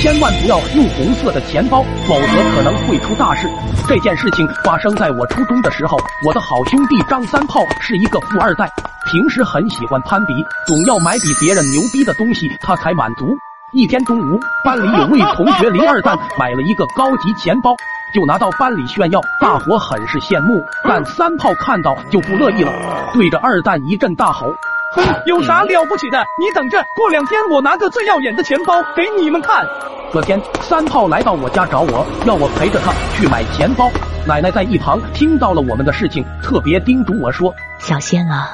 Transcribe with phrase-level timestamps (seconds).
[0.00, 3.46] 千万不要用红色的钱包，否则可能会出大事。
[3.86, 8.66] 这件事情发生在我初中的时候，我的好兄弟张三炮是一个富二代，
[9.12, 10.32] 平时很喜欢攀比，
[10.66, 13.36] 总要买比别人牛逼的东西，他才满足。
[13.74, 17.76] 一天中午，班里有位同学林二蛋买了一个高级钱包，
[18.14, 20.64] 就拿到班里炫耀，大伙很是羡慕。
[20.82, 22.72] 但三炮看到就不乐意了，
[23.12, 24.46] 对着二蛋一阵大吼
[24.92, 26.18] ：“哼， 有啥了不起的？
[26.38, 29.66] 你等着，过两天我拿个最耀眼的钱包给你们看。”
[30.12, 33.88] 隔天，三炮来到我家找我，要我陪着他去买钱包。
[34.26, 38.50] 奶奶在一旁听到了我们的事情，特别叮嘱我说：“小仙啊，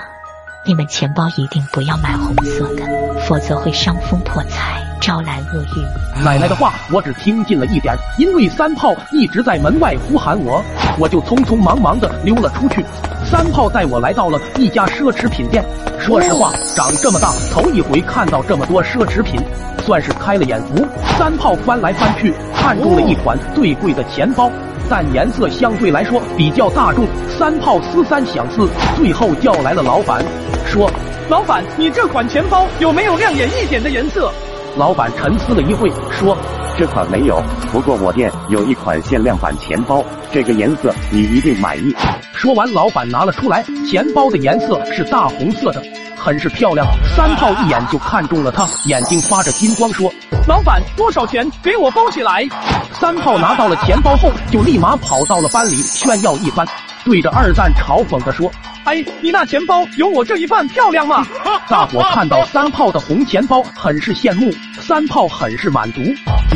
[0.66, 2.84] 你们钱包一定不要买红色的，
[3.26, 6.24] 否则会伤风破财。”招来厄运。
[6.24, 10.60] 奶奶的话我只听进了一点，因为三炮一直在门外呼喊我，
[10.98, 12.84] 我就匆匆忙忙的溜了出去。
[13.24, 15.64] 三炮带我来到了一家奢侈品店，
[16.00, 19.40] 说实话，长这么大头一回看到这么多奢侈品，
[19.84, 20.84] 算是开了眼福。
[21.16, 24.50] 三炮翻来翻去，看中了一款最贵的钱包，
[24.90, 27.06] 但颜色相对来说比较大众。
[27.38, 30.24] 三炮思三想四，最后叫来了老板，
[30.66, 30.90] 说
[31.30, 34.32] ：“老板，你这款钱包有没有亮眼一点的颜色？”
[34.76, 36.36] 老板沉思了一会，说
[36.76, 41.96] ：“这款没有，不过我店有一款限量版钱包，这个颜色你一定满意。”
[42.36, 45.82] 说完，老板拿了出来，钱包的颜色是大红色的，
[46.18, 46.86] 很是漂亮。
[47.16, 50.12] 三炮一眼就看中了它，眼睛发着金光，说
[50.46, 51.50] ：“老板，多少钱？
[51.62, 52.46] 给我包起来！”
[52.92, 56.66] 三炮拿到了钱包后，就立马跑到了班里炫耀一番，
[57.06, 58.50] 对着二蛋嘲讽的说。
[58.84, 61.26] 哎，你那钱包有我这一半漂亮吗？
[61.68, 66.00] 大伙看到三炮的红钱包，很是羡慕，三炮很是满足，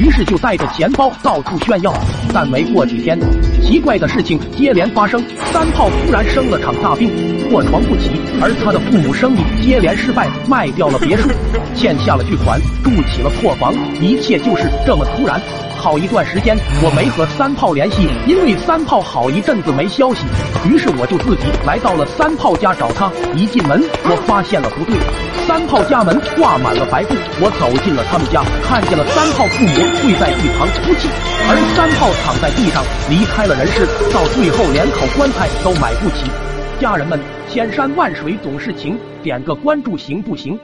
[0.00, 1.92] 于是就带着钱包到处炫耀。
[2.32, 3.18] 但没过几天，
[3.62, 5.20] 奇怪的事情接连发生，
[5.52, 7.10] 三炮突然生了场大病，
[7.50, 11.28] 卧床不起，而他的父母生意接连失败，卖掉了别墅，
[11.74, 15.40] 欠下了巨款，住起了破房，一切就是这么突然。
[15.80, 20.26] 好一段时间我没和三炮联系，因为三炮好一阵子没消息，
[20.68, 23.10] 于是我就自己来到了三炮家找他。
[23.34, 24.94] 一进门，我发现了不对，
[25.48, 27.14] 三炮家门挂满了白布。
[27.40, 31.08] 我走进了他们家，看见了三炮父母跪在一旁哭泣，
[31.48, 36.30] 而三炮躺在地上离开了人世，到最后连口棺材都买不起。
[36.78, 37.18] 家人们，
[37.48, 40.58] 千山万水总是情，点个关注行不行？